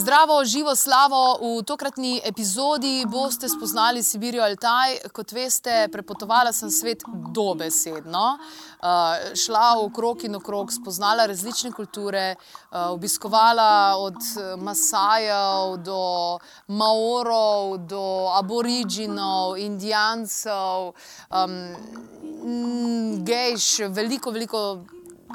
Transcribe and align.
Zdravo, 0.00 0.44
živo 0.44 0.76
slavo. 0.76 1.38
V 1.58 1.62
tokratni 1.62 2.20
epizodi 2.24 3.04
boste 3.06 3.48
spoznali 3.48 4.02
Sibirijo 4.02 4.42
Altaj. 4.42 4.94
Kot 5.12 5.32
veste, 5.32 5.88
prepotovala 5.92 6.52
sem 6.56 6.70
svet 6.70 7.02
dobesedno. 7.34 8.38
Uh, 8.80 8.86
šla 9.36 9.74
okrog 9.84 10.24
in 10.24 10.38
okrog, 10.38 10.72
spoznala 10.72 11.26
različne 11.26 11.72
kulture, 11.72 12.34
uh, 12.34 12.78
obiskovala 12.94 13.96
od 13.98 14.16
Masajev 14.58 15.76
do 15.84 16.38
Maorov, 16.66 17.76
do 17.78 18.32
Aboriginov, 18.38 19.58
Indijancev, 19.58 20.94
um, 21.28 21.60
gejš, 23.26 23.68
veliko, 23.92 24.30
veliko 24.30 24.64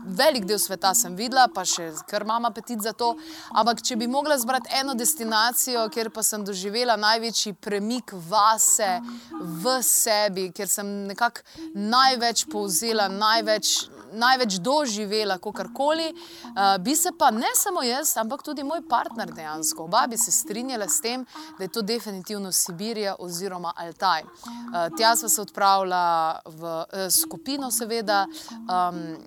velik 0.05 0.45
del 0.45 0.59
sveta 0.59 0.93
sem 0.95 1.15
videla, 1.15 1.47
pa 1.47 1.65
še 1.65 1.91
kar 2.09 2.25
imam 2.25 2.45
apetit 2.45 2.81
za 2.81 2.93
to. 2.93 3.13
Ampak, 3.55 3.81
če 3.85 3.97
bi 3.99 4.07
mogla 4.11 4.37
zbrati 4.37 4.71
eno 4.79 4.95
destinacijo, 4.97 5.87
kjer 5.93 6.11
pa 6.13 6.23
sem 6.23 6.43
doživela 6.45 6.97
največji 6.99 7.55
premik 7.61 8.13
vase, 8.29 8.99
v 9.31 9.79
sebi, 9.83 10.49
kjer 10.55 10.69
sem 10.69 10.93
nekako 11.09 11.45
največ 11.73 12.47
povzela, 12.51 13.09
največ. 13.11 13.75
Največ 14.15 14.59
doživela, 14.63 15.35
kot 15.43 15.57
karkoli, 15.57 16.05
uh, 16.13 16.77
bi 16.79 16.93
se 16.95 17.09
pa 17.17 17.31
ne 17.35 17.49
samo 17.57 17.81
jaz, 17.83 18.13
ampak 18.21 18.45
tudi 18.45 18.63
moj 18.63 18.79
partner 18.87 19.33
dejansko. 19.33 19.89
Oba 19.89 20.05
bi 20.07 20.15
se 20.15 20.31
strinjala 20.31 20.87
s 20.87 21.01
tem, 21.03 21.25
da 21.57 21.65
je 21.65 21.71
to 21.73 21.81
definitivno 21.81 22.51
Sibirija 22.51 23.17
oziroma 23.19 23.73
Altaj. 23.75 24.23
Uh, 24.23 24.87
tja 24.95 25.15
smo 25.19 25.29
se 25.29 25.41
odpravili 25.41 25.99
v 26.45 26.63
uh, 26.63 27.09
skupino, 27.11 27.71
seveda. 27.71 28.23
Um, 28.55 29.17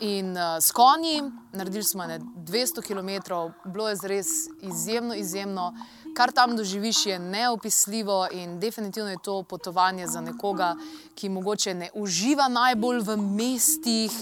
In 0.00 0.36
uh, 0.36 0.60
s 0.60 0.72
konji, 0.72 1.22
naredili 1.52 1.84
smo 1.84 2.06
ne 2.06 2.18
200 2.18 2.82
km, 2.82 3.32
bilo 3.64 3.88
je 3.88 3.96
res 4.02 4.26
izjemno, 4.62 5.14
izjemno. 5.14 5.72
Kar 6.16 6.32
tam 6.32 6.56
doživiš, 6.56 7.06
je 7.06 7.18
neopisljivo 7.18 8.26
in 8.32 8.60
definitivno 8.60 9.10
je 9.10 9.16
to 9.24 9.42
potovanje 9.42 10.06
za 10.06 10.20
nekoga, 10.20 10.74
ki 11.14 11.28
mogoče 11.28 11.74
ne 11.74 11.88
uživa 11.94 12.48
najbolj 12.48 13.00
v 13.00 13.16
mestih, 13.16 14.12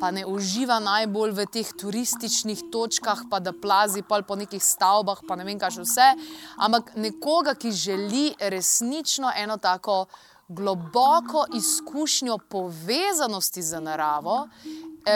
pa 0.00 0.10
ne 0.10 0.26
uživa 0.26 0.78
najbolj 0.78 1.30
v 1.30 1.46
teh 1.46 1.72
turističnih 1.80 2.62
točkah, 2.72 3.24
pa 3.30 3.40
da 3.40 3.52
plazi 3.52 4.02
po 4.02 4.36
nekih 4.36 4.62
stavbah, 4.62 5.22
pa 5.28 5.36
ne 5.36 5.44
vem, 5.44 5.58
kaj 5.58 5.78
še 5.78 5.86
vse. 5.86 6.08
Ampak 6.58 6.94
nekoga, 6.94 7.54
ki 7.54 7.72
želi 7.72 8.34
resnično 8.38 9.32
eno 9.36 9.56
tako 9.56 10.06
globoko 10.48 11.46
izkušnjo 11.56 12.38
povezanosti 12.38 13.62
z 13.62 13.80
naravo 13.80 14.48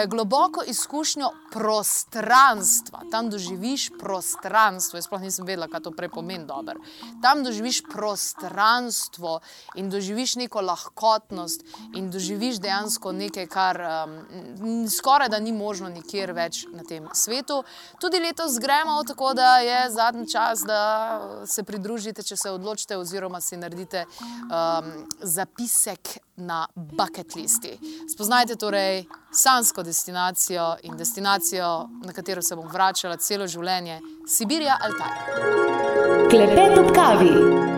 globoko 0.07 0.63
izkušnjo 0.67 1.29
prostranstva. 1.51 3.01
Tam 3.11 3.29
doživiš 3.29 3.89
prostranstvo. 3.99 4.97
Jaz 4.97 5.05
sploh 5.05 5.21
nisem 5.21 5.45
vedela, 5.45 5.67
kaj 5.67 5.81
to 5.87 5.91
prej 5.91 6.09
pomeni. 6.09 6.45
Dober. 6.45 6.77
Tam 7.21 7.43
doživiš 7.43 7.81
prostranstvo 7.91 9.39
in 9.75 9.89
doživiš 9.89 10.35
neko 10.35 10.61
lahkotnost 10.61 11.65
in 11.95 12.11
doživiš 12.11 12.59
dejansko 12.61 13.11
nekaj, 13.11 13.47
kar 13.47 13.81
um, 13.81 14.87
skoraj 14.89 15.29
da 15.29 15.39
ni 15.39 15.51
možno 15.51 15.89
nikjer 15.89 16.33
več 16.33 16.63
na 16.73 16.83
tem 16.83 17.09
svetu. 17.13 17.63
Tudi 18.01 18.19
letos 18.19 18.59
gremo, 18.59 19.03
tako 19.03 19.33
da 19.33 19.57
je 19.57 19.89
zadnji 19.91 20.29
čas, 20.31 20.63
da 20.65 21.43
se 21.45 21.63
pridružite, 21.63 22.23
če 22.23 22.37
se 22.37 22.51
odločite, 22.51 22.97
oziroma 22.97 23.41
si 23.41 23.57
naredite 23.57 24.05
um, 24.05 24.91
zapisek 25.21 26.17
na 26.39 26.67
bucket 26.75 27.35
listi. 27.35 27.77
Spoznajte 28.13 28.55
torej 28.55 29.05
sansko 29.31 29.78
destinacijo 29.83 30.75
in 30.83 30.97
destinacijo, 30.97 31.89
na 32.05 32.13
katero 32.13 32.41
se 32.41 32.55
bom 32.55 32.67
vračala 32.67 33.17
celo 33.17 33.47
življenje, 33.47 34.01
Sibirija 34.27 34.77
Altaj. 34.81 36.27
Klepet 36.29 36.77
ob 36.77 36.93
kavi. 36.95 37.77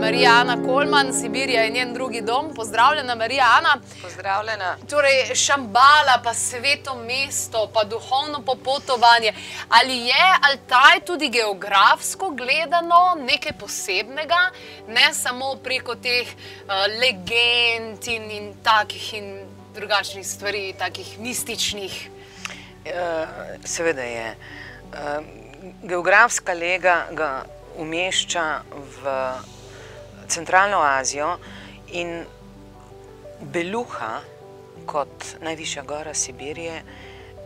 Marijana 0.00 0.56
Kolman, 0.66 1.12
Sibirija 1.12 1.62
je 1.62 1.70
njen 1.70 1.94
drugi 1.94 2.20
dom. 2.20 2.54
Pozdravljena, 2.54 3.14
Marijana. 3.14 3.76
Pozdravljena. 4.02 4.76
Torej, 4.90 5.34
Šambala, 5.34 6.20
pa 6.24 6.34
sveto 6.34 6.94
mesto, 6.94 7.70
pa 7.74 7.84
duhovno 7.84 8.42
popotovanje. 8.46 9.32
Ali 9.68 9.96
je 9.96 10.24
Altaj 10.42 11.00
tudi 11.06 11.28
geografsko 11.28 12.30
gledano 12.30 13.14
nekaj 13.30 13.52
posebnega, 13.52 14.50
ne 14.88 15.14
samo 15.14 15.56
preko 15.64 15.94
teh 15.94 16.28
uh, 16.28 16.72
legend 17.00 18.06
in, 18.06 18.30
in 18.30 18.54
takih 18.62 19.14
in 19.14 19.47
drugačnih 19.78 20.26
stvari, 20.26 20.74
takih 20.78 21.18
mističnih? 21.18 22.10
Uh, 22.10 22.92
seveda 23.64 24.02
je. 24.02 24.34
Uh, 24.34 25.22
geografska 25.82 26.52
lega 26.52 27.06
ga 27.12 27.44
umešča 27.78 28.62
v 28.74 29.14
Centralno 30.28 30.80
Azijo 30.82 31.36
in 31.94 32.24
Beluha, 33.40 34.18
kot 34.86 35.36
najvišja 35.42 35.82
gora 35.86 36.14
Sibirije, 36.14 36.82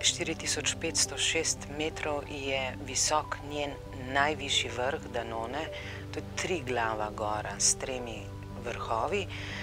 4506 0.01 1.69
metrov 1.79 2.25
je 2.31 2.63
visok 2.87 3.37
njen 3.51 3.77
najvišji 4.13 4.71
vrh 4.77 5.05
Danone, 5.13 5.67
to 6.13 6.19
je 6.19 6.25
tri 6.37 6.63
glava 6.67 7.11
gora 7.11 7.55
s 7.59 7.75
tremi 7.75 8.23
vrhovi, 8.65 9.23
eh, 9.23 9.62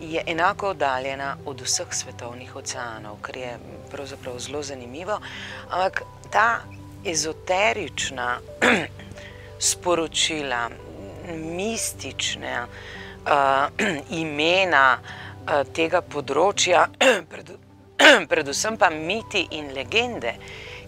je 0.00 0.22
enako 0.26 0.68
oddaljena 0.68 1.36
od 1.46 1.60
vseh 1.60 1.90
svetovnih 1.90 2.56
oceanov, 2.56 3.18
kar 3.20 3.36
je 3.36 3.58
pravzaprav 3.90 4.38
zelo 4.38 4.62
zanimivo, 4.62 5.20
ampak 5.70 6.02
ta 6.30 6.62
ezoterična 7.04 8.38
sporočila, 9.70 10.70
mistične 11.34 12.62
uh, 12.62 13.86
imena 14.22 14.98
uh, 14.98 15.62
tega 15.74 16.02
področja, 16.02 16.86
pred, 17.32 17.54
predvsem 18.30 18.78
pa 18.78 18.90
miti 18.90 19.46
in 19.58 19.72
legende, 19.74 20.36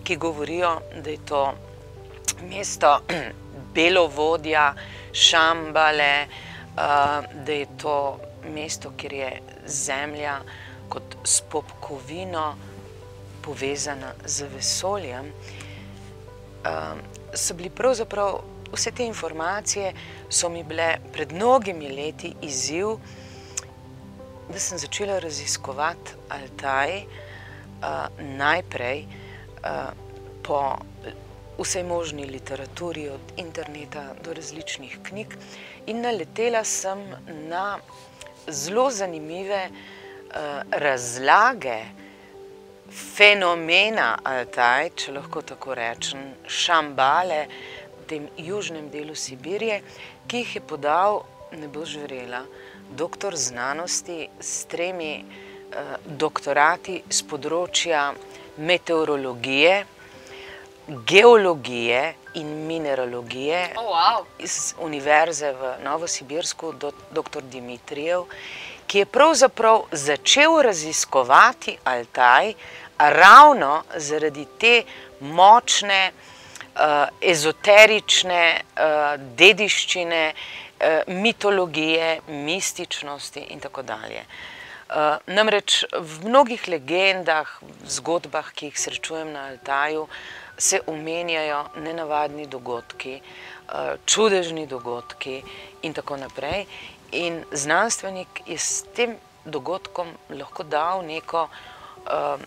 ki 0.04 0.16
govorijo, 0.20 0.76
da 1.00 1.10
je 1.10 1.20
to 1.26 1.44
mesto 2.50 2.98
Belovodja, 3.74 4.72
Šambale, 5.12 6.14
uh, 6.74 7.26
da 7.46 7.52
je 7.52 7.66
to 7.80 7.96
mesto, 8.54 8.92
kjer 8.96 9.12
je 9.12 9.30
zemlja 9.66 10.38
kot 10.88 11.16
spopkovino 11.24 12.54
povezana 13.42 14.12
z 14.24 14.48
vesoljem. 14.54 15.26
Uh, 16.64 16.98
so 17.34 17.54
bili 17.54 17.70
pravzaprav 17.70 18.40
vse 18.72 18.90
te 18.90 19.06
informacije 19.06 19.92
so 20.28 20.48
mi 20.48 20.64
bile 20.64 20.96
pred 21.12 21.32
mnogimi 21.32 21.88
leti 21.88 22.34
izziv, 22.42 22.96
da 24.52 24.60
sem 24.60 24.78
začela 24.78 25.18
raziskovati 25.18 26.16
Altaj 26.28 26.96
uh, 26.98 27.06
najprej 28.18 29.04
uh, 29.04 29.92
po 30.42 30.76
vsej 31.58 31.84
možni 31.84 32.26
literaturi, 32.26 33.08
od 33.08 33.20
interneta 33.36 34.14
do 34.24 34.34
različnih 34.34 34.98
knjig, 35.02 35.36
in 35.86 36.00
naletela 36.00 36.64
sem 36.64 36.98
na 37.48 37.78
zelo 38.48 38.90
zanimive 38.90 39.68
uh, 39.68 40.62
razlage. 40.70 41.78
Fenomena 42.94 44.18
Altaj, 44.22 44.90
če 44.94 45.12
lahko 45.16 45.42
tako 45.42 45.74
rečem, 45.74 46.28
šambale, 46.46 47.46
tem 48.06 48.28
južnem 48.38 48.86
delu 48.92 49.16
Sibirije, 49.18 49.80
ki 50.28 50.44
jih 50.44 50.56
je 50.56 50.62
podal, 50.62 51.24
ne 51.58 51.66
bo 51.68 51.82
žverela, 51.88 52.44
doktor 52.94 53.34
znanosti 53.36 54.28
s 54.40 54.68
tremi 54.70 55.24
uh, 55.24 55.96
doktorati 56.06 57.00
z 57.10 57.26
področja 57.30 58.12
meteorologije, 58.58 59.80
geologije 61.08 62.02
in 62.34 62.66
mineralogije 62.66 63.74
oh, 63.76 63.84
wow. 63.84 64.24
iz 64.38 64.74
Univerze 64.78 65.52
v 65.52 65.74
Novosibirsku, 65.84 66.72
do, 66.72 66.92
dr. 67.10 67.42
Dimitrijev, 67.42 68.24
ki 68.86 68.98
je 68.98 69.06
pravzaprav 69.06 69.82
začel 69.92 70.62
raziskovati 70.62 71.78
Altaj 71.84 72.54
ravno 72.98 73.82
zaradi 73.96 74.46
te 74.58 74.82
močne 75.20 76.10
uh, 76.12 77.08
ezoterične 77.20 78.60
uh, 78.60 79.20
dediščine, 79.36 80.32
uh, 80.34 81.14
mitologije, 81.14 82.20
mističnosti 82.28 83.40
in 83.40 83.60
tako 83.60 83.82
dalje. 83.82 84.24
Uh, 84.88 85.16
namreč 85.26 85.84
v 85.92 86.28
mnogih 86.28 86.68
legendah, 86.68 87.48
zgodbah, 87.88 88.52
ki 88.54 88.68
jih 88.68 88.78
srečujem 88.78 89.32
na 89.32 89.48
Altaju, 89.50 90.06
se 90.58 90.80
omenjajo 90.86 91.64
nenavadni 91.76 92.46
dogodki, 92.46 93.20
uh, 93.20 93.74
čudežni 94.06 94.66
dogodki 94.66 95.42
in 95.82 95.92
tako 95.92 96.16
naprej. 96.16 96.66
In 97.12 97.44
znanstvenik 97.52 98.42
je 98.46 98.58
s 98.58 98.84
tem 98.94 99.16
dogodkom 99.44 100.08
lahko 100.30 100.62
dal 100.62 101.04
neko 101.06 101.48
uh, 101.48 102.40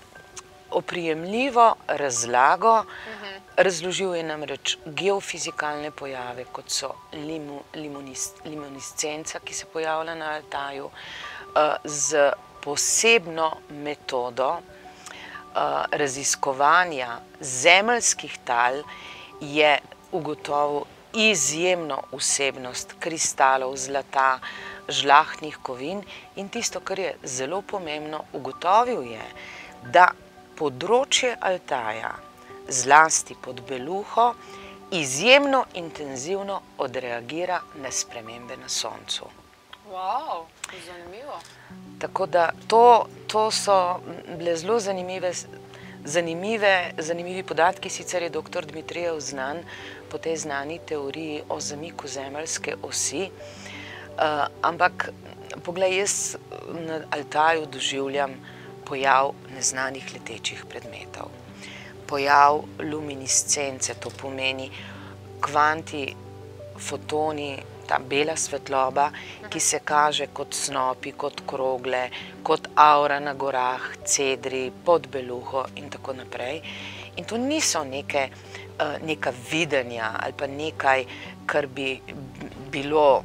oprijemljivo 0.72 1.76
razlago. 1.88 2.84
Mhm. 2.84 3.26
Razložil 3.58 4.16
je 4.16 4.24
namreč 4.24 4.78
geofizikalne 4.86 5.92
pojave, 5.92 6.46
kot 6.52 6.70
so 6.70 6.94
limu, 7.14 7.62
limonis, 7.74 8.32
limoniscenca, 8.46 9.40
ki 9.40 9.54
se 9.54 9.66
pojavlja 9.74 10.16
na 10.16 10.32
Altaju, 10.32 10.86
uh, 10.86 11.76
z 11.84 12.32
posebno 12.62 13.52
metodo 13.70 14.50
uh, 14.50 14.77
raziskovanja 15.92 17.20
zemeljskih 17.40 18.38
tal, 18.46 18.84
je 19.42 19.80
ugotovil 20.12 20.86
izjemno 21.14 22.02
vsebnost 22.12 22.94
kristalov, 23.00 23.76
zlata, 23.78 24.40
žlahtnih 24.90 25.58
kovin 25.64 26.04
in 26.36 26.50
tisto, 26.50 26.80
kar 26.80 27.00
je 27.00 27.16
zelo 27.24 27.62
pomembno, 27.62 28.24
ugotovil 28.34 29.04
je, 29.12 29.26
da 29.94 30.12
področje 30.58 31.36
Altaja, 31.42 32.14
zlasti 32.70 33.36
pod 33.42 33.62
Beluho, 33.68 34.34
izjemno 34.92 35.66
intenzivno 35.74 36.62
odreagira 36.78 37.62
na 37.84 37.92
spremembe 37.92 38.58
na 38.58 38.70
Soncu. 38.70 39.28
Wow, 39.92 40.46
zanimivo. 40.86 41.40
Tako 42.00 42.26
da 42.26 42.52
to, 42.68 43.08
to 43.28 43.52
so 43.52 44.00
bile 44.38 44.56
zelo 44.56 44.80
zanimive, 44.80 45.32
zanimive, 46.06 46.92
zanimivi 46.98 47.44
podatki. 47.44 47.90
Sicer 47.90 48.24
je 48.24 48.30
dr. 48.30 48.66
Dmitrijev 48.66 49.20
znan 49.20 49.58
po 50.12 50.18
tej 50.18 50.38
znani 50.38 50.80
teoriji 50.86 51.42
o 51.50 51.60
zamiku 51.60 52.08
zemeljske 52.08 52.76
osi, 52.84 53.30
uh, 53.30 54.46
ampak 54.62 55.10
poglej, 55.64 55.98
jaz 55.98 56.36
na 56.88 57.02
Altaju 57.12 57.66
doživljam 57.66 58.32
pojav 58.86 59.34
neznanih 59.56 60.14
letečih 60.14 60.66
predmetov. 60.70 61.28
Pojav 62.08 62.62
luminiscence, 62.80 63.94
to 63.94 64.10
pomeni 64.10 64.72
kvanti, 65.42 66.16
fotoni, 66.80 67.58
ta 67.88 68.00
bela 68.00 68.36
svetloba, 68.36 69.10
ki 69.50 69.60
se 69.60 69.80
kaže 69.86 70.28
kot 70.34 70.54
snopi, 70.54 71.12
kot 71.12 71.42
krogle, 71.48 72.10
kot 72.44 72.68
aura 72.76 73.20
na 73.20 73.34
gorah, 73.34 73.82
cedri, 74.06 74.72
pod 74.86 75.08
beluho 75.12 75.66
in 75.76 75.90
tako 75.90 76.14
naprej. 76.14 76.62
In 77.18 77.26
to 77.26 77.38
niso 77.38 77.84
neke, 77.84 78.30
uh, 78.30 78.98
neka 79.02 79.34
videnja 79.52 80.12
ali 80.20 80.34
pa 80.38 80.48
nekaj, 80.48 81.06
kar 81.46 81.68
bi 81.68 81.96
bilo 82.72 83.24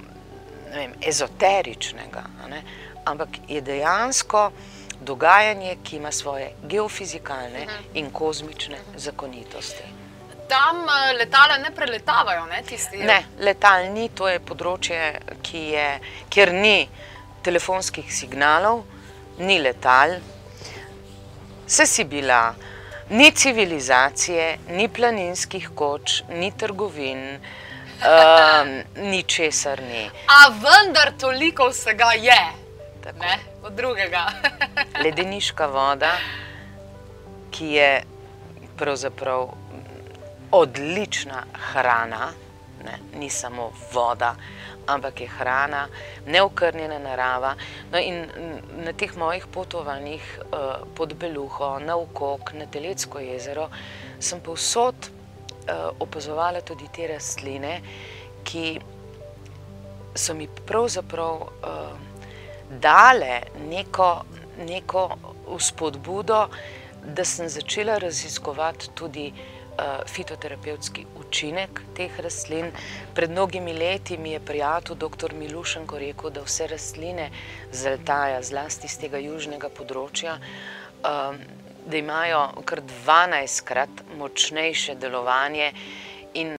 vem, 0.73 0.95
ezoteričnega, 1.01 2.23
ampak 3.05 3.29
je 3.49 3.61
dejansko 3.61 4.51
dogajanje, 5.01 5.77
ki 5.83 5.97
ima 5.97 6.13
svoje 6.13 6.53
geofizikalne 6.63 7.67
in 7.95 8.11
kozmične 8.11 8.79
zakonitosti. 8.97 10.02
Tam 10.53 10.83
uh, 10.85 11.17
letala 11.17 11.57
ne 11.59 11.71
preletavajo, 11.73 12.45
ne 12.47 12.61
tisti? 12.69 13.01
Ne, 13.09 13.23
letal 13.41 13.89
ni, 13.95 14.11
to 14.13 14.29
je 14.29 14.41
področje, 14.45 14.99
je, 15.53 15.87
kjer 16.29 16.53
ni 16.53 16.77
telefonskih 17.47 18.11
signalov, 18.13 18.83
ni 19.41 19.57
letal, 19.65 20.19
vse 21.65 21.87
si 21.89 22.05
bila, 22.05 22.43
ni 23.17 23.31
civilizacije, 23.33 24.47
ni 24.77 24.91
planinskih 24.93 25.73
koč, 25.75 26.23
ni 26.37 26.53
trgovin. 26.53 27.29
Um, 28.03 28.71
ni 29.13 29.21
česar 29.23 29.79
ni. 29.79 30.01
A 30.27 30.49
vendar 30.51 31.13
toliko 31.15 31.69
vsega 31.71 32.09
je. 32.19 32.41
Ne, 33.21 33.37
od 33.63 33.77
drugega. 33.79 34.25
Ledeniška 35.05 35.69
voda, 35.71 36.11
ki 37.55 37.69
je 37.77 37.91
pravzaprav 38.75 39.53
odlična 40.53 41.45
hrana, 41.53 42.33
ne, 42.85 42.99
ni 43.19 43.31
samo 43.31 43.71
voda, 43.93 44.35
ampak 44.87 45.21
je 45.21 45.29
hrana, 45.29 45.89
neokrnjena 46.27 46.99
narava. 46.99 47.55
No 47.93 47.99
in 47.99 48.27
na 48.85 48.93
teh 48.93 49.17
mojih 49.17 49.47
potovanjih 49.47 50.23
uh, 50.39 50.87
pod 50.95 51.15
Beluho, 51.15 51.79
na 51.79 51.97
Ukok, 51.97 52.53
na 52.53 52.67
Telecko 52.67 53.19
jezero, 53.19 53.69
sem 54.21 54.41
povsod 54.41 54.95
uh, 54.95 55.91
opazovala 56.01 56.61
tudi 56.61 56.89
te 56.93 57.07
rastline, 57.09 57.81
ki 58.45 58.81
so 60.15 60.35
mi 60.35 60.49
pravzaprav 60.67 61.43
uh, 61.43 61.97
dale 62.81 63.41
neko, 63.69 64.13
neko 64.67 65.09
spodbudo, 65.59 66.47
da 67.03 67.25
sem 67.25 67.49
začela 67.49 67.99
raziskovati 67.99 68.91
tudi 68.95 69.33
fitoterapevtski 70.07 71.07
učinek 71.21 71.81
teh 71.97 72.21
rastlin. 72.21 72.71
Pred 73.15 73.31
mnogimi 73.31 73.73
leti 73.73 74.19
mi 74.19 74.33
je 74.33 74.41
prijatelj 74.41 74.97
dr. 74.97 75.35
Milušenko 75.35 75.99
rekel, 75.99 76.31
da 76.31 76.43
vse 76.45 76.67
rastline 76.67 77.31
zaltaja, 77.73 78.43
zlasti 78.43 78.89
z 78.89 79.07
tega 79.07 79.19
južnega 79.23 79.71
področja, 79.73 80.39
uh, 80.39 81.35
da 81.87 81.97
imajo 81.99 82.43
kar 82.65 82.83
12krat 83.07 84.05
močnejše 84.19 84.95
delovanje. 84.95 85.73
In 86.35 86.55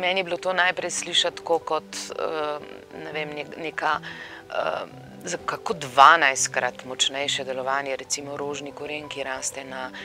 meni 0.00 0.20
je 0.20 0.24
bilo 0.24 0.36
to 0.36 0.52
najprej 0.52 0.90
slišati 0.90 1.42
kot 1.46 2.04
uh, 2.16 2.58
ne 3.04 3.12
vem, 3.16 3.38
neka. 3.56 3.98
Za 5.24 5.38
kako 5.46 5.74
12krat 5.74 6.84
močnejše 6.84 7.44
delovanje, 7.44 7.96
recimo 7.96 8.36
rožni 8.36 8.72
koren, 8.72 9.08
ki 9.08 9.22
raste 9.22 9.64
na 9.64 9.90
uh, 9.90 9.96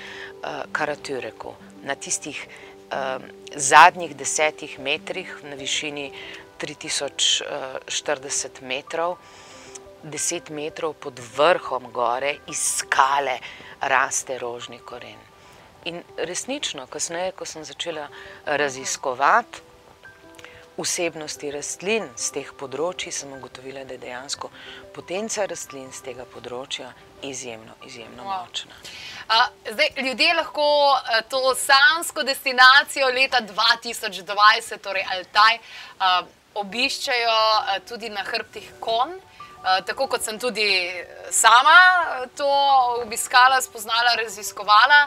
Karatureku, 0.72 1.54
na 1.84 1.96
tistih 1.96 2.48
uh, 2.48 2.54
zadnjih 3.56 4.16
desetih 4.16 4.80
metrih, 4.80 5.38
na 5.44 5.56
višini 5.56 6.12
3040 6.62 8.62
metrov, 8.62 9.18
10 10.04 10.52
metrov 10.52 10.94
pod 10.94 11.20
vrhom 11.38 11.92
gore 11.92 12.36
iz 12.48 12.60
skale 12.78 13.40
raste 13.82 14.38
rožni 14.38 14.80
koren. 14.80 15.18
In 15.86 16.04
resnično, 16.18 16.88
kasneje, 16.88 17.32
ko 17.32 17.46
sem 17.46 17.66
začela 17.66 18.08
raziskovati, 18.46 19.67
vsebnosti 20.78 21.52
rastlin 21.52 22.06
z 22.16 22.32
teh 22.38 22.50
področji, 22.60 23.12
sem 23.12 23.32
ugotovila, 23.34 23.84
da 23.88 23.98
je 23.98 24.04
dejansko 24.06 24.50
potenca 24.96 25.46
rastlin 25.50 25.90
z 25.92 26.04
tega 26.10 26.26
področja 26.30 26.92
izjemno, 27.26 27.74
izjemno 27.86 28.24
wow. 28.24 28.46
močna. 28.46 28.78
A, 29.28 29.48
zdaj, 29.72 29.94
ljudje 30.06 30.34
lahko 30.38 30.68
a, 30.94 31.22
to 31.30 31.56
sansko 31.58 32.24
destinacijo 32.24 33.10
leta 33.14 33.42
2020, 33.42 34.84
torej 34.84 35.08
Altaj, 35.18 35.58
a, 36.00 36.12
obiščajo 36.62 37.34
a, 37.34 37.80
tudi 37.88 38.14
na 38.14 38.26
hrbtih 38.28 38.78
kon. 38.80 39.18
Uh, 39.58 39.80
tako 39.84 40.06
kot 40.08 40.22
sem 40.22 40.38
tudi 40.40 40.64
sama 41.34 41.80
to 42.38 42.48
obiskala, 43.02 43.58
spoznala, 43.62 44.14
raziskovala. 44.22 45.00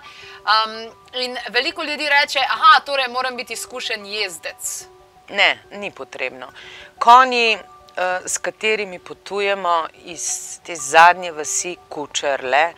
Um, 0.43 0.75
in 1.23 1.39
veliko 1.55 1.87
ljudi 1.87 2.09
reče, 2.11 2.41
da 2.41 2.81
torej 2.85 3.09
moram 3.09 3.37
biti 3.37 3.53
izkušen 3.53 4.07
jezdec. 4.07 4.91
Ne, 5.31 5.59
ni 5.71 5.91
potrebno. 5.91 6.49
Konji, 6.99 7.55
uh, 7.55 8.27
s 8.27 8.39
katerimi 8.39 8.99
potujemo 8.99 9.87
iz 10.05 10.59
te 10.67 10.75
zadnje 10.75 11.33
vasi 11.33 11.77
Kučerle, 11.89 12.73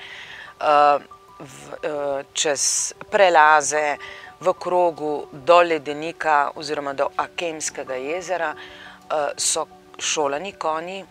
uh, 0.61 1.03
v, 1.39 1.45
uh, 1.73 2.25
čez 2.33 2.93
prelaze 3.11 3.97
v 4.41 4.53
krogu 4.59 5.27
do 5.33 5.63
Ledenika 5.63 6.51
oziroma 6.55 6.93
do 6.93 7.09
Akemskega 7.17 7.95
jezera, 7.95 8.53
uh, 8.55 9.31
so 9.37 9.67
šolani 9.99 10.53
konji. 10.53 11.05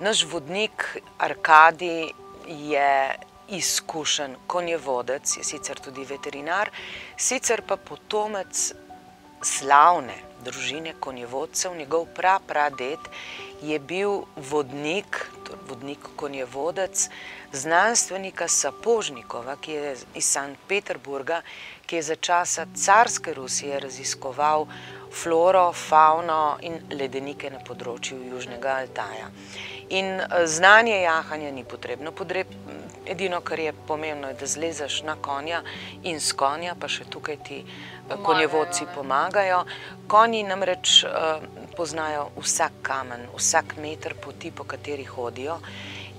Naš 0.00 0.24
vodnik 0.24 0.96
Arkadi 1.18 2.12
je 2.46 3.18
izkušen 3.48 4.36
konjevodec, 4.46 5.36
je 5.36 5.44
sicer 5.44 5.80
tudi 5.80 6.04
veterinar, 6.04 6.70
sicer 7.16 7.62
pa 7.66 7.76
potomec 7.76 8.72
slavne 9.42 10.27
družine 10.44 10.94
konjevodcev, 11.00 11.76
njegov 11.76 12.06
prapradet 12.14 13.00
je 13.62 13.78
bil 13.78 14.22
vodnik, 14.36 15.30
vodnik 15.68 15.98
konjevodec, 16.16 17.08
znanstvenika 17.52 18.48
Sapožnikova, 18.48 19.56
ki 19.56 19.72
je 19.72 19.96
iz 20.14 20.24
Sankt 20.24 20.60
Peterburga, 20.68 21.42
ki 21.88 21.96
je 21.96 22.02
za 22.02 22.16
časa 22.16 22.66
carske 22.74 23.34
Rusije 23.34 23.80
raziskoval 23.80 24.66
floro, 25.22 25.72
fauno 25.72 26.58
in 26.60 26.74
ledenike 26.92 27.48
na 27.50 27.62
področju 27.64 28.18
Južnega 28.28 28.74
Altaja. 28.82 29.30
In 29.96 30.18
uh, 30.20 30.42
znanje 30.44 30.98
jahanja 31.00 31.48
ni 31.56 31.64
potrebno. 31.64 32.12
Podreb, 32.12 32.50
edino, 33.08 33.40
kar 33.40 33.62
je 33.62 33.72
pomembno, 33.88 34.28
je, 34.28 34.36
da 34.36 34.48
zlezeš 34.52 34.98
na 35.06 35.14
konja 35.16 35.62
in 36.02 36.20
s 36.20 36.36
konja, 36.36 36.74
pa 36.76 36.90
še 36.92 37.06
tukaj 37.08 37.38
ti 37.46 37.62
pomagajo, 37.62 38.24
konjevodci 38.26 38.84
ne? 38.84 38.90
pomagajo. 38.94 39.62
Konji 40.12 40.42
namreč 40.44 40.98
uh, 41.08 41.40
poznajo 41.78 42.26
vsak 42.36 42.82
kamen, 42.84 43.30
vsak 43.32 43.78
meter 43.80 44.12
poti, 44.20 44.52
po 44.52 44.68
kateri 44.68 45.08
hodijo. 45.08 45.56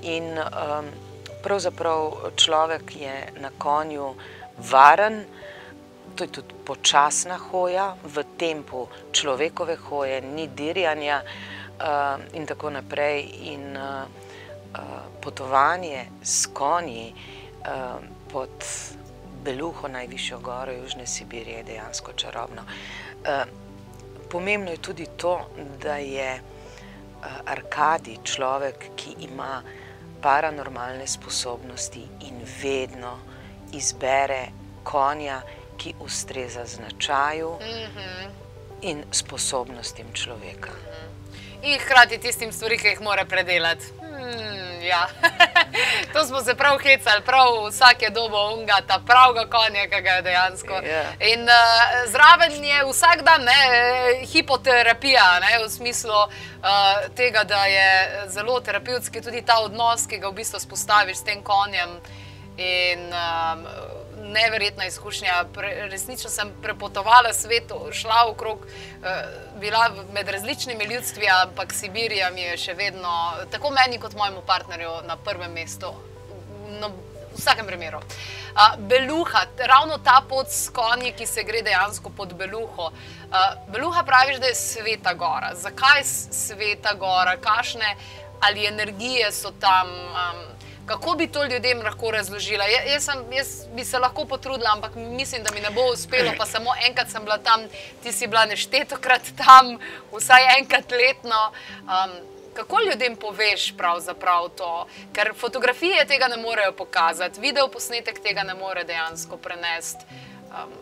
In 0.09 0.33
um, 0.33 0.89
pravzaprav 1.45 2.33
človek 2.41 2.95
je 2.97 3.15
na 3.37 3.53
konju 3.61 4.15
varen 4.71 5.21
to 6.19 6.23
je 6.27 6.31
tudi 6.31 6.53
počasna 6.67 7.39
hoja, 7.39 7.95
v 8.03 8.23
tempu 8.35 8.91
človekove 9.15 9.75
hoje, 9.87 10.19
ni 10.21 10.51
dirjanja 10.51 11.23
uh, 11.23 12.19
in 12.35 12.43
tako 12.43 12.75
naprej. 12.75 13.23
In 13.55 13.71
uh, 13.71 14.03
uh, 14.03 15.07
potovanje 15.23 16.11
s 16.19 16.51
konji 16.51 17.15
uh, 17.15 18.03
pod 18.27 18.51
Beluho, 19.43 19.87
najvišjo 19.87 20.39
goro 20.43 20.71
Južne 20.75 21.07
Sibirije, 21.07 21.57
je 21.57 21.63
dejansko 21.63 22.11
čarobno. 22.13 22.67
Uh, 22.67 23.47
pomembno 24.27 24.75
je 24.75 24.83
tudi 24.83 25.07
to, 25.17 25.47
da 25.79 25.95
je 26.03 26.35
uh, 26.35 27.47
Arkadi 27.47 28.19
človek, 28.23 28.91
ki 28.95 29.15
ima 29.23 29.63
paranormalne 30.21 31.07
sposobnosti 31.07 32.03
in 32.27 32.43
vedno 32.61 33.15
izbere 33.71 34.51
konja, 34.83 35.41
ki 35.79 35.93
ustreza 35.99 36.65
značaju 36.65 37.57
mm 37.61 37.65
-hmm. 37.65 38.29
in 38.81 39.03
sposobnostim 39.11 40.13
človeka. 40.13 40.69
Mm 40.69 40.85
-hmm. 40.85 41.09
In 41.61 41.79
hkrati 41.79 42.17
tistim 42.17 42.51
stvari, 42.51 42.77
ki 42.77 42.87
jih 42.87 43.01
mora 43.01 43.25
predelati. 43.25 43.85
Hmm, 44.01 44.81
ja. 44.81 45.07
to 46.13 46.25
smo 46.25 46.41
se 46.41 46.55
prav 46.55 46.77
hecali, 46.77 47.21
prav 47.25 47.67
vsak 47.67 48.01
je 48.01 48.09
dobo 48.09 48.53
unga, 48.53 48.81
ta 48.87 48.99
pravega 49.05 49.45
konja, 49.49 49.83
ki 49.91 50.01
ga 50.01 50.09
je 50.09 50.21
dejansko. 50.21 50.73
Yeah. 50.73 50.87
Ja. 50.87 51.27
In 51.33 51.43
uh, 51.43 52.11
zraven 52.11 52.63
je 52.63 52.85
vsak 52.91 53.23
dan 53.23 53.43
ne, 53.43 54.25
hipoterapija, 54.25 55.39
ne, 55.39 55.65
v 55.65 55.69
smislu 55.69 56.15
uh, 56.15 56.29
tega, 57.15 57.43
da 57.43 57.65
je 57.65 58.23
zelo 58.27 58.59
terapevtski 58.59 59.21
tudi 59.21 59.41
ta 59.41 59.59
odnos, 59.59 60.07
ki 60.07 60.17
ga 60.17 60.29
v 60.29 60.39
bistvu 60.39 60.59
spostaviš 60.59 61.17
s 61.17 61.23
tem 61.23 61.43
konjem. 61.43 61.99
In, 62.57 63.11
um, 63.11 63.67
neverjetna 64.33 64.85
izkušnja. 64.85 65.45
Pre, 65.53 65.87
resnično 65.89 66.29
sem 66.29 66.51
prepotovala 66.61 67.33
svet, 67.33 67.71
šla 67.91 68.23
okrog, 68.29 68.65
eh, 68.67 69.23
bila 69.59 69.89
med 70.13 70.29
različnimi 70.29 70.85
ljudstvi, 70.85 71.27
ampak 71.43 71.73
Sibirija 71.73 72.29
mi 72.29 72.41
je 72.41 72.57
še 72.57 72.73
vedno, 72.73 73.33
tako 73.51 73.71
meni 73.71 73.99
kot 73.99 74.15
mojemu 74.15 74.41
partnerju, 74.45 74.91
na 75.07 75.17
prvem 75.17 75.51
mestu. 75.51 75.93
No, 76.79 76.91
v 77.33 77.37
vsakem 77.37 77.65
primeru. 77.65 77.97
Uh, 77.97 78.75
Beluha, 78.77 79.45
ravno 79.57 79.97
ta 79.97 80.21
pot 80.29 80.49
s 80.49 80.69
konji, 80.69 81.13
ki 81.13 81.25
se 81.25 81.43
gre 81.43 81.61
dejansko 81.61 82.09
pod 82.09 82.33
Beluho. 82.33 82.89
Uh, 82.89 83.37
Beluha 83.67 84.03
praviš, 84.03 84.39
da 84.39 84.47
je 84.47 84.55
sveta 84.55 85.13
gora. 85.13 85.53
Zakaj 85.55 86.03
sveta 86.03 86.93
gora, 86.93 87.37
kakšne 87.37 87.95
ali 88.41 88.65
energije 88.65 89.31
so 89.31 89.51
tam? 89.59 89.87
Um, 89.89 90.58
Kako 90.89 91.15
bi 91.15 91.27
to 91.27 91.43
ljudem 91.45 91.81
lahko 91.85 92.11
razložila? 92.11 92.65
Ja, 92.65 92.81
jaz, 92.83 93.03
sem, 93.05 93.19
jaz 93.33 93.49
bi 93.75 93.83
se 93.85 93.99
lahko 93.99 94.25
potrudila, 94.25 94.71
ampak 94.73 94.95
mislim, 94.95 95.43
da 95.43 95.51
mi 95.53 95.61
ne 95.61 95.69
bo 95.69 95.83
uspelo. 95.93 96.31
Pa 96.37 96.45
samo 96.45 96.73
enkrat 96.87 97.11
sem 97.11 97.23
bila 97.23 97.37
tam, 97.37 97.67
ti 98.03 98.11
si 98.11 98.27
bila 98.27 98.45
neštetokrat 98.49 99.29
tam, 99.37 99.77
vsaj 100.11 100.47
enkrat 100.57 100.91
letno. 100.91 101.51
Um, 101.81 102.15
kako 102.53 102.81
ljudem 102.81 103.15
poveš 103.15 103.73
pravzaprav 103.77 104.49
to? 104.57 104.87
Ker 105.13 105.33
fotografije 105.37 106.07
tega 106.09 106.27
ne 106.27 106.41
morejo 106.41 106.71
pokazati, 106.71 107.39
video 107.39 107.67
posnetek 107.67 108.19
tega 108.25 108.43
ne 108.43 108.57
more 108.57 108.83
dejansko 108.83 109.37
prenesti. 109.37 110.05
Um, 110.49 110.73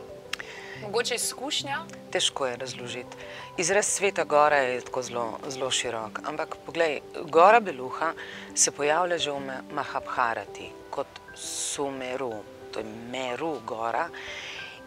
mogoče 0.81 1.15
izkušnja? 1.15 1.77
Težko 2.12 2.48
je 2.48 2.55
razložiti. 2.55 3.17
Izraz 3.57 3.86
sveta 3.86 4.24
gora 4.24 4.57
je 4.57 4.81
tako 4.81 5.01
zelo, 5.01 5.39
zelo 5.48 5.72
širok. 5.72 6.19
Ampak, 6.25 6.55
poglej, 6.65 7.00
gora 7.24 7.60
Beluha 7.60 8.13
se 8.55 8.72
pojavlja 8.72 9.17
že 9.17 9.31
v 9.31 9.39
Mahabharati 9.72 10.72
kot 10.89 11.07
Sumeru, 11.36 12.34
to 12.72 12.79
je 12.79 12.86
Meru 13.12 13.57
gora. 13.65 14.10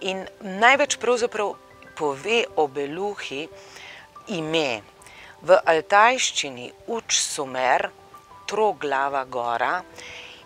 In 0.01 0.27
največ 0.41 0.97
pravzaprav 0.97 1.55
pove 1.99 2.45
o 2.57 2.67
Beluhi 2.67 3.49
ime. 4.29 4.83
V 5.43 5.57
altajščini 5.65 6.71
uč 6.87 7.17
Sumer, 7.21 7.89
troglava 8.47 9.25
gora 9.25 9.79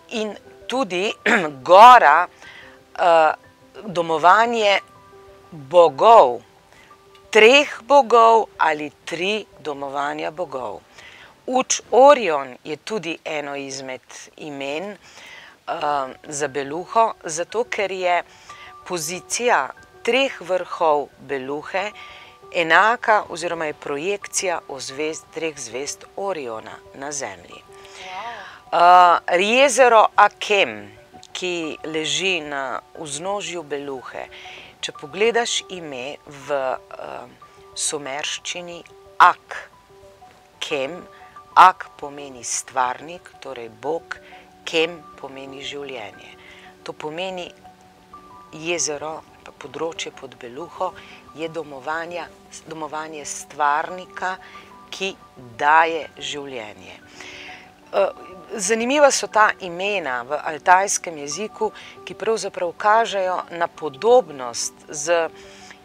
in 0.09 0.35
tudi 0.67 1.09
gora, 1.69 2.27
uh, 2.27 3.31
domovanje 3.83 4.79
bogov, 5.51 6.41
treh 7.29 7.69
bogov 7.83 8.45
ali 8.57 8.91
tri 9.05 9.45
domovanja 9.59 10.31
bogov. 10.31 10.81
Uč 11.45 11.81
Orion 11.91 12.57
je 12.63 12.75
tudi 12.77 13.17
eno 13.25 13.55
izmed 13.55 14.01
imen 14.37 14.91
uh, 14.91 16.09
za 16.23 16.47
Beluho, 16.47 17.13
zato 17.23 17.63
ker 17.63 17.91
je 17.91 18.23
pozicija 18.87 19.69
treh 20.03 20.41
vrhov 20.41 21.07
Beluhe 21.19 21.91
enaka 22.55 23.23
oziroma 23.29 23.65
je 23.65 23.73
projekcija 23.73 24.59
o 24.67 24.79
zvezd, 24.79 25.25
treh 25.33 25.59
zvezd 25.59 26.05
Oriona 26.15 26.77
na 26.95 27.11
Zemlji. 27.11 27.61
Uh, 28.71 29.39
jezero 29.39 30.07
Akem, 30.15 30.91
ki 31.33 31.77
leži 31.83 32.39
na 32.41 32.79
vznožju 32.99 33.63
Beluhe, 33.63 34.27
če 34.85 34.93
pogledaš 34.93 35.63
ime 35.73 36.19
v 36.45 36.53
uh, 36.53 37.25
sumerščini 37.73 38.83
Ak, 39.25 39.55
Kem, 40.61 40.99
Ak 41.57 41.87
pomeni 41.97 42.43
stvarnik, 42.45 43.31
torej 43.41 43.71
Bog, 43.81 44.19
Kem 44.61 44.99
pomeni 45.17 45.63
življenje. 45.65 46.29
To 46.85 46.93
pomeni 46.93 47.47
jezero, 48.61 49.23
področje 49.57 50.13
pod 50.13 50.37
Beluho, 50.37 50.91
je 51.33 51.49
domovanje, 51.49 53.25
stvarnika, 53.25 54.35
ki 54.93 55.15
daje 55.57 56.05
življenje. 56.21 56.99
Zanimiva 58.55 59.11
so 59.11 59.27
ta 59.27 59.49
imena 59.59 60.21
v 60.23 60.37
altajskem 60.37 61.17
jeziku, 61.17 61.71
ki 62.05 62.13
pravzaprav 62.13 62.71
kažejo 62.77 63.37
na 63.51 63.67
podobnost 63.67 64.73
z 64.89 65.29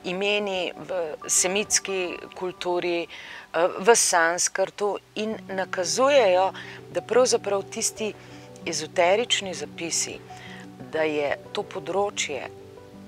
imeni 0.05 0.73
v 0.76 1.17
semitski 1.26 2.17
kulturi, 2.38 3.07
eh, 3.07 3.69
v 3.79 3.97
sanskrtu 3.97 4.99
in 5.14 5.37
nakazujejo, 5.49 6.52
da 6.93 7.00
pravzaprav 7.00 7.62
tisti 7.62 8.14
ezoterični 8.67 9.55
zapisi, 9.55 10.19
da 10.93 11.02
je 11.02 11.37
to 11.52 11.62
področje, 11.62 12.49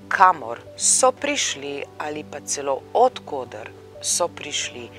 kamor 0.07 0.59
so 0.77 1.11
prišli 1.11 1.83
ali 1.97 2.23
pa 2.23 2.39
celo 2.45 2.81
odkudar 2.93 3.69
so 4.01 4.27
prišli 4.27 4.89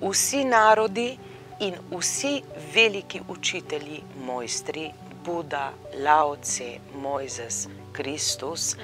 vsi 0.00 0.44
narodi, 0.44 1.18
in 1.60 1.74
vsi 1.90 2.42
veliki 2.74 3.20
učitelji, 3.28 4.02
mojstri, 4.24 4.90
Buda, 5.24 5.72
Laoce, 6.04 6.78
Mojzes, 6.94 7.66
Kristus, 7.92 8.76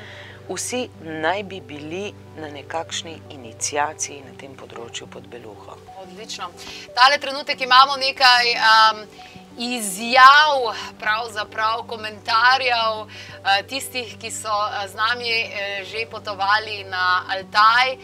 vsi 0.49 0.89
naj 1.03 1.43
bi 1.43 1.61
bili 1.61 2.13
na 2.37 2.51
nekakšni 2.51 3.15
inicijaciji 3.31 4.21
na 4.27 4.35
tem 4.41 4.57
področju 4.57 5.07
pod 5.07 5.29
Beluho. 5.31 5.79
Odlično. 6.03 6.51
Tale 6.95 7.19
trenutek 7.19 7.61
imamo 7.61 7.97
nekaj. 7.97 8.53
Um, 8.59 9.07
izjav, 9.59 10.75
pravzaprav 10.99 11.83
komentarjev 11.87 13.07
eh, 13.07 13.63
tistih, 13.69 14.17
ki 14.19 14.31
so 14.31 14.49
eh, 14.49 14.89
z 14.89 14.95
nami 14.95 15.31
eh, 15.31 15.85
že 15.85 16.07
potovali 16.11 16.85
na 16.85 17.25
Altaj. 17.31 17.97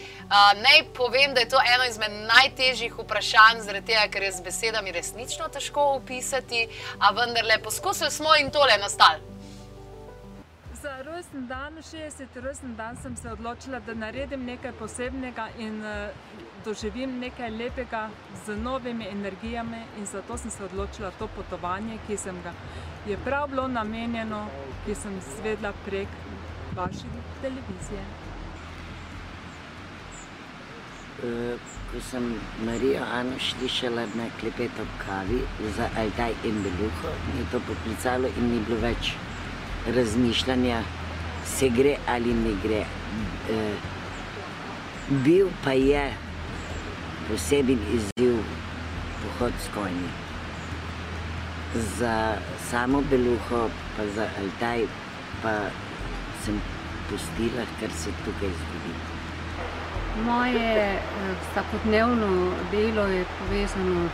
Naj 0.62 0.85
povem, 0.95 1.35
da 1.35 1.40
je 1.40 1.49
to 1.49 1.59
eno 1.75 1.85
izmed 1.85 2.12
najtežjih 2.12 2.95
vprašanj, 2.99 3.64
zaradi 3.66 3.87
tega, 3.87 4.07
ker 4.12 4.23
je 4.23 4.33
z 4.33 4.45
besedami 4.47 4.92
resnično 4.92 5.49
težko 5.49 5.83
opisati, 5.97 6.69
a 6.99 7.11
vendarle 7.11 7.59
poskusili 7.62 8.11
smo 8.11 8.37
in 8.38 8.50
tole 8.50 8.78
nastali. 8.78 9.19
Za 10.83 11.02
rojsten 11.02 11.49
dan, 11.49 11.76
60. 11.83 12.40
rojsten 12.40 12.76
dan, 12.76 12.97
sem 13.02 13.16
se 13.16 13.33
odločila, 13.33 13.80
da 13.80 13.95
naredim 13.95 14.45
nekaj 14.47 14.73
posebnega 14.78 15.49
in 15.59 15.83
doživim 16.64 17.19
nekaj 17.19 17.50
lepega 17.50 18.09
z 18.47 18.57
novimi 18.57 19.07
energijami 19.09 19.83
in 19.99 20.07
zato 20.07 20.38
sem 20.38 20.50
se 20.50 20.64
odločila 20.64 21.11
to 21.19 21.29
potovanje, 21.37 21.99
ki 22.07 22.17
sem 22.17 22.43
ga 22.43 22.52
je 23.07 23.19
prav 23.25 23.49
bilo 23.49 23.69
namenjeno, 23.69 24.47
ki 24.87 24.95
sem 24.95 25.21
zvedla 25.37 25.73
prek 25.87 26.09
vaše 26.76 27.07
televizije. 27.43 28.05
eh, 31.23 31.57
ko 31.93 32.00
sem 32.00 32.35
Marijo 32.64 33.05
Ano 33.12 33.37
slišala 33.38 34.07
na 34.14 34.26
klepet 34.40 34.71
ob 34.81 34.88
kavi 35.05 35.40
za 35.76 35.88
Altaj 35.97 36.33
in 36.45 36.62
Beluho, 36.62 37.12
mi 37.35 37.40
je 37.40 37.47
to 37.52 37.61
poklicalo 37.69 38.29
in 38.37 38.50
ni 38.52 38.61
bilo 38.67 38.81
več 38.81 39.12
razmišljanja, 39.97 40.83
se 41.45 41.69
gre 41.69 41.97
ali 42.07 42.35
ne 42.35 42.55
gre. 42.62 42.85
Eh, 43.50 43.76
bil 45.25 45.49
pa 45.64 45.73
je 45.73 46.12
poseben 47.30 47.78
izziv 47.94 48.34
pohod 49.22 49.52
s 49.64 49.75
konji. 49.75 50.10
Za 51.99 52.37
samo 52.70 53.02
Beluho, 53.10 53.70
pa 53.96 54.06
za 54.14 54.26
Altaj, 54.40 54.87
pa 55.42 55.52
sem 56.44 56.60
pustila, 57.08 57.64
kar 57.80 57.90
se 57.90 58.10
tukaj 58.25 58.50
zgodi. 58.60 58.94
Moje 60.25 60.72
eh, 60.75 60.99
vsakodnevno 61.42 62.52
delo 62.72 63.06
je 63.06 63.25
povezano 63.38 64.08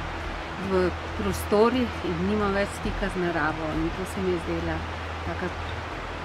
v 0.70 0.90
prostorih 1.18 2.04
in 2.04 2.20
nimam 2.28 2.52
več 2.52 2.68
stika 2.80 3.08
z 3.14 3.24
naravo. 3.24 3.70
In 3.76 3.88
to 3.96 4.04
se 4.12 4.20
mi 4.20 4.34
je 4.34 4.42
zdela 4.44 4.76
taka 5.26 5.48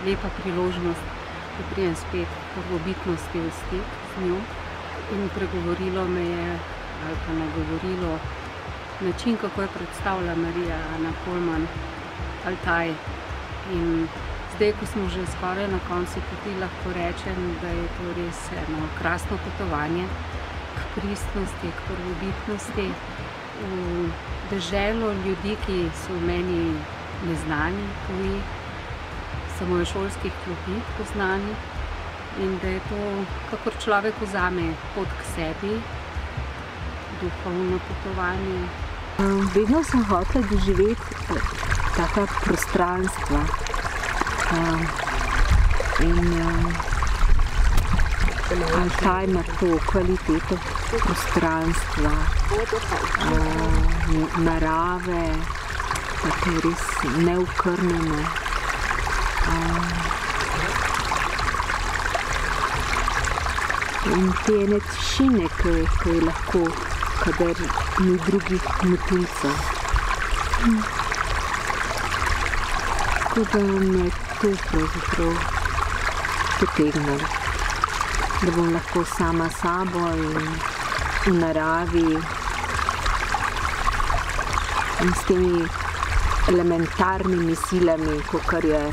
lepa 0.05 0.29
priložnost, 0.41 1.07
da 1.55 1.63
prijem 1.71 1.95
spet 1.95 2.37
prvobitnosti 2.55 3.39
v 3.39 3.55
stik 3.63 3.97
z 4.11 4.27
njo. 4.27 4.43
In 5.15 5.27
pregovorilo 5.35 6.05
me 6.07 6.27
je, 6.27 6.45
ali 7.05 7.17
pa 7.25 7.33
nagovorilo, 7.33 8.19
način, 9.01 9.37
kako 9.37 9.61
je 9.61 9.67
predstavila 9.67 10.35
Marija 10.35 10.79
Ana 10.95 11.11
Polman, 11.25 11.67
Altaj. 12.47 12.93
In 13.73 14.07
zdaj, 14.55 14.73
ko 14.79 14.85
smo 14.85 15.09
že 15.09 15.25
skoraj 15.33 15.67
na 15.67 15.79
koncu 15.89 16.21
poti, 16.29 16.59
lahko 16.59 16.93
rečem, 16.93 17.39
da 17.61 17.67
je 17.67 17.87
to 17.97 18.05
res 18.17 18.39
eno 18.51 18.87
krasno 18.99 19.37
potovanje 19.45 20.05
k 20.77 20.79
pristnosti, 20.95 21.67
k 21.77 21.79
prvobitnosti, 21.87 22.87
v 23.61 24.09
deželo 24.51 25.13
ljudi, 25.25 25.55
ki 25.65 25.77
so 26.03 26.13
v 26.13 26.25
meni 26.27 26.63
neznani, 27.27 27.85
tuji, 28.07 28.41
samo 29.57 29.77
v 29.77 29.85
šolskih 29.85 30.33
klopih 30.43 30.83
poznani. 30.97 31.55
In 32.41 32.57
da 32.61 32.67
je 32.67 32.79
to, 32.89 33.01
kakor 33.51 33.73
človek 33.83 34.21
vzame 34.21 34.71
pot 34.95 35.07
k 35.19 35.25
sebi, 35.35 35.73
duhovno 37.21 37.79
potovanje. 37.87 38.67
Vedno 39.55 39.83
sem 39.83 40.05
hotel 40.05 40.43
doživeti 40.49 41.01
taka 41.95 42.27
prostranstva. 42.43 43.41
Um, 44.51 44.87
in 46.01 46.41
um, 46.41 46.73
Altaj 48.51 49.25
ima 49.25 49.43
to 49.59 49.79
kvaliteto 49.91 50.57
prostranstva, 50.89 52.11
narave, 54.37 55.35
tako 56.21 56.55
res 56.63 56.83
neukrnjene. 57.17 58.25
In 64.15 64.33
te 64.45 64.57
ene 64.63 64.79
tišine, 64.79 65.47
ki, 65.61 65.77
je 66.09 66.21
lahko, 66.21 66.65
kadar 67.21 67.57
ni 67.99 68.17
drugih 68.25 68.63
motilcev. 68.83 69.57
Tako 73.33 73.43
da 73.53 73.59
me 73.63 74.09
to 74.41 74.49
pravzaprav 74.69 75.35
potegne, 76.59 77.17
da 78.41 78.51
bom 78.55 78.73
lahko 78.73 79.05
sama 79.17 79.49
sabo 79.61 80.07
in 80.13 80.49
v 81.25 81.33
naravi 81.37 82.09
in 85.01 85.13
s 85.13 85.23
temi 85.27 85.63
elementarnimi 86.47 87.55
silami, 87.55 88.19
kot 88.31 88.63
je 88.63 88.83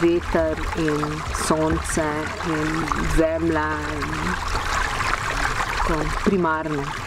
veter 0.00 0.58
in 0.78 1.20
sonce 1.46 2.10
in 2.46 2.84
zemlja 3.16 3.70
in 3.94 4.10
tako 5.76 6.04
primarno. 6.24 7.01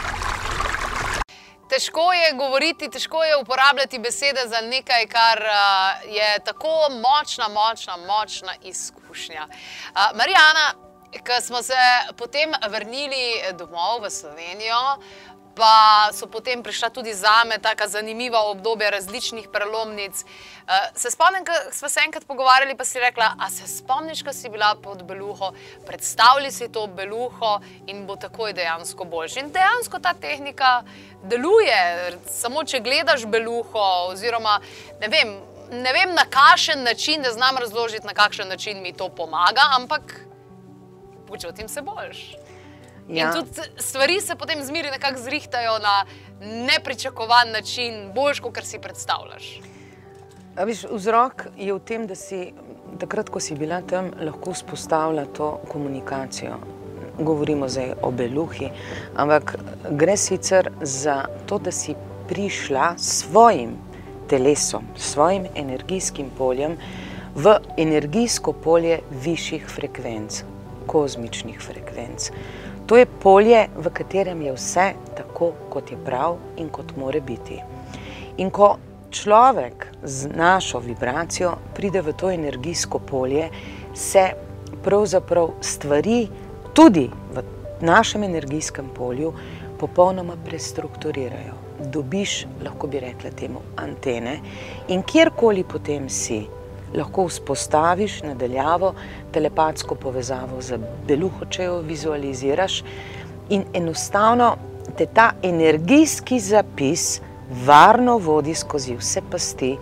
Težko 1.75 2.13
je 2.13 2.33
govoriti, 2.33 2.87
težko 2.89 3.23
je 3.23 3.37
uporabljati 3.37 3.99
besede 3.99 4.41
za 4.47 4.61
nekaj, 4.61 5.07
kar 5.11 5.41
uh, 5.43 6.13
je 6.15 6.39
tako 6.45 6.71
močna, 6.89 7.47
močna, 7.47 7.97
močna 7.97 8.53
izkušnja. 8.63 9.47
Uh, 9.47 10.17
Marijana, 10.17 10.71
ko 11.27 11.41
smo 11.41 11.61
se 11.61 11.73
potem 12.17 12.53
vrnili 12.69 13.41
domov 13.59 14.05
v 14.05 14.09
Slovenijo, 14.09 14.79
pa 15.55 16.09
so 16.13 16.27
potem 16.27 16.63
prišla 16.63 16.89
tudi 16.89 17.13
za 17.13 17.43
me 17.47 17.57
tako 17.57 17.87
zanimiva 17.87 18.39
obdobja 18.51 18.89
različnih 18.89 19.47
prelomnic. 19.53 20.23
Uh, 20.23 20.71
se 20.95 21.11
spomnim, 21.11 21.45
ko 21.45 21.51
smo 21.71 21.89
se 21.89 21.99
enkrat 22.05 22.25
pogovarjali, 22.27 22.75
pa 22.77 22.85
si 22.85 22.99
rekla, 22.99 23.35
a 23.39 23.49
se 23.49 23.67
spomniš, 23.67 24.23
ko 24.23 24.33
si 24.33 24.49
bila 24.49 24.75
pod 24.83 25.03
beluho, 25.03 25.53
predstavljaj 25.87 26.51
si 26.51 26.69
to 26.71 26.87
beluho 26.87 27.59
in 27.87 28.05
bo 28.07 28.15
takoj 28.15 28.53
dejansko 28.53 29.05
boljši. 29.05 29.39
In 29.39 29.51
dejansko 29.51 29.99
ta 29.99 30.13
tehnika 30.13 30.83
deluje, 31.23 31.81
samo 32.29 32.63
če 32.63 32.79
gledaš 32.79 33.25
beluho, 33.25 33.85
oziroma 34.11 34.59
ne 35.01 35.07
vem, 35.07 35.35
ne 35.71 35.93
vem 35.93 36.15
na 36.15 36.25
kakšen 36.29 36.83
način, 36.83 37.21
ne 37.21 37.31
znam 37.31 37.57
razložiti, 37.57 38.07
na 38.07 38.13
kakšen 38.13 38.47
način 38.47 38.81
mi 38.81 38.93
to 38.93 39.09
pomaga, 39.09 39.69
ampak 39.79 40.19
počutim 41.27 41.69
se 41.69 41.81
boljš. 41.81 42.44
Ja. 43.09 43.27
In 43.27 43.33
tudi 43.33 43.61
stvari 43.77 44.21
se 44.21 44.35
potem 44.35 44.63
zmeri 44.63 44.89
nekako 44.91 45.19
zrihtajajo 45.21 45.79
na 45.79 46.05
nepričakovan 46.41 47.51
način, 47.51 48.11
boljš, 48.15 48.39
kot 48.39 48.63
si 48.63 48.79
predstavljaš. 48.79 49.59
Viš, 50.65 50.85
vzrok 50.91 51.45
je 51.57 51.73
v 51.73 51.79
tem, 51.79 52.07
da 52.07 52.15
si 52.15 52.53
takrat, 52.99 53.29
ko 53.29 53.39
si 53.39 53.55
bila 53.55 53.81
tam, 53.81 54.11
lahko 54.21 54.53
vzpostavila 54.55 55.25
to 55.25 55.59
komunikacijo. 55.71 56.57
Govorimo 57.19 57.67
zdaj 57.69 57.93
o 58.01 58.11
beluhi, 58.11 58.69
ampak 59.15 59.55
gre 59.91 60.17
sicer 60.17 60.71
za 60.81 61.25
to, 61.45 61.59
da 61.59 61.71
si 61.71 61.95
prišla 62.27 62.95
s 62.97 63.23
svojim 63.23 63.75
telesom, 64.29 64.87
s 64.95 65.13
svojim 65.13 65.45
energijskim 65.55 66.31
poljem 66.37 66.77
v 67.35 67.57
energijsko 67.77 68.53
polje 68.53 68.99
višjih 69.11 69.67
frekvenc, 69.67 70.43
kozmičnih 70.87 71.59
frekvenc. 71.59 72.31
To 72.85 72.97
je 72.97 73.05
polje, 73.05 73.67
v 73.75 73.89
katerem 73.89 74.41
je 74.41 74.53
vse 74.53 74.93
tako, 75.17 75.53
kot 75.69 75.91
je 75.91 75.97
prav 76.05 76.37
in 76.57 76.69
kot 76.69 76.95
more 76.97 77.21
biti. 77.21 77.57
In 78.37 78.51
ko 78.51 78.77
človek 79.09 79.87
z 80.03 80.29
našo 80.35 80.79
vibracijo 80.79 81.55
pride 81.73 82.01
v 82.01 82.13
to 82.13 82.29
energijsko 82.31 82.99
polje, 82.99 83.49
se 83.93 84.29
pravzaprav 84.83 85.49
stvari 85.61 86.27
tudi 86.73 87.09
v 87.33 87.43
našem 87.81 88.23
energijskem 88.23 88.89
polju 88.95 89.33
popolnoma 89.79 90.35
prestrukturirajo. 90.45 91.53
Dobiš, 91.91 92.45
lahko 92.63 92.87
bi 92.87 92.99
rekla 92.99 93.31
temu, 93.31 93.61
antene 93.75 94.39
in 94.87 95.03
kjerkoli 95.03 95.63
potem 95.63 96.09
si, 96.09 96.45
lahko 96.93 97.27
vzpostaviš 97.27 98.21
nadaljavo 98.23 98.93
telepatsko 99.31 99.95
povezavo 99.95 100.61
z 100.61 100.79
beluho, 101.07 101.45
če 101.49 101.63
jo 101.63 101.81
vizualiziraš 101.81 102.83
in 103.49 103.65
enostavno 103.73 104.55
te 104.97 105.05
ta 105.05 105.31
energijski 105.43 106.39
zapis 106.39 107.21
varno 107.65 108.17
vodi 108.17 108.55
skozi 108.55 108.95
vse 108.95 109.21
pasti 109.31 109.75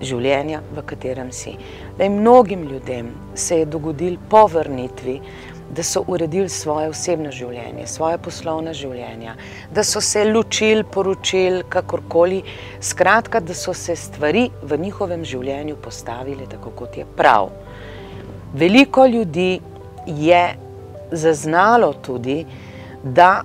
življenja, 0.00 0.60
v 0.74 0.82
katerem 0.86 1.30
si. 1.32 1.56
Lej, 1.98 2.08
mnogim 2.14 2.62
ljudem 2.70 3.10
se 3.34 3.62
je 3.62 3.66
dogodil 3.66 4.18
po 4.30 4.46
vrnitvi, 4.46 5.18
da 5.70 5.82
so 5.82 6.02
uredili 6.06 6.48
svoje 6.48 6.88
osebno 6.88 7.30
življenje, 7.30 7.86
svoje 7.86 8.18
poslovne 8.18 8.72
življenja, 8.74 9.34
da 9.74 9.84
so 9.84 10.00
se 10.00 10.24
ločili, 10.24 10.84
poročili, 10.84 11.64
kakorkoli, 11.68 12.42
skratka, 12.80 13.40
da 13.40 13.54
so 13.54 13.74
se 13.74 13.96
stvari 13.96 14.48
v 14.62 14.78
njihovem 14.80 15.24
življenju 15.24 15.76
postavile 15.82 16.48
tako, 16.48 16.72
kot 16.76 16.96
je 16.96 17.04
prav. 17.16 17.50
Veliko 18.54 19.06
ljudi 19.06 19.60
je 20.06 20.42
zaznalo 21.12 21.92
tudi, 22.02 22.40
da 23.02 23.42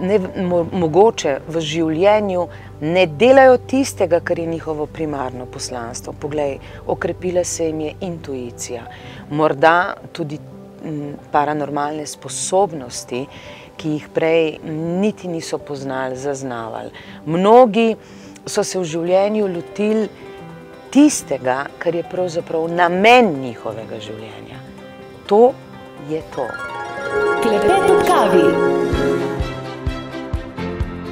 ne, 0.00 0.18
mo, 0.44 0.64
mogoče 0.72 1.38
v 1.48 1.60
življenju 1.60 2.48
ne 2.80 3.06
delajo 3.06 3.56
tistega, 3.68 4.20
kar 4.20 4.38
je 4.38 4.46
njihovo 4.46 4.86
primarno 4.86 5.46
poslanstvo. 5.46 6.12
Poglej, 6.20 6.58
okrepila 6.86 7.44
se 7.44 7.68
jim 7.68 7.80
je 7.80 7.94
intuicija, 8.08 8.84
morda 9.30 9.94
tudi 10.12 10.38
paranormalne 11.32 12.06
sposobnosti, 12.06 13.26
ki 13.76 13.88
jih 13.88 14.06
prej 14.14 14.58
niti 15.00 15.28
niso 15.28 15.58
poznali, 15.58 16.16
zaznavali. 16.16 16.90
Mnogi 17.26 17.96
so 18.46 18.64
se 18.64 18.78
v 18.78 18.84
življenju 18.84 19.50
lotili 19.52 20.08
tistega, 20.90 21.66
kar 21.78 21.94
je 21.94 22.06
pravzaprav 22.10 22.68
namen 22.72 23.34
njihovega 23.42 24.00
življenja. 24.00 24.62
To 25.28 25.52
je 26.08 26.22
to. 26.34 26.48
Klepet 27.42 27.90
v 27.90 28.02
kavi. 28.06 28.85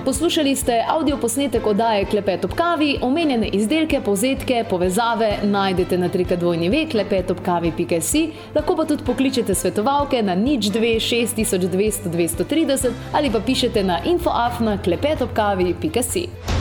Poslušali 0.05 0.57
ste 0.57 0.85
avdio 0.89 1.17
posnetek 1.17 1.67
oddaje 1.67 2.05
Klepet 2.05 2.45
ob 2.45 2.53
kavi, 2.53 2.99
omenjene 3.03 3.49
izdelke, 3.49 4.01
povzetke, 4.05 4.65
povezave 4.71 5.39
najdete 5.43 5.99
na 5.99 6.09
trikadvojni 6.09 6.69
ve 6.69 6.83
klepetobkavi.si, 6.91 8.25
lahko 8.55 8.77
pa 8.77 8.85
tudi 8.85 9.05
pokličete 9.05 9.55
svetovalke 9.55 10.23
na 10.23 10.35
nič 10.35 10.69
2 10.69 10.97
6200 11.01 12.13
230 12.13 12.91
ali 13.13 13.31
pa 13.31 13.41
pišete 13.41 13.85
na 13.85 13.99
infoafna 14.05 14.77
klepetobkavi.si. 14.83 16.54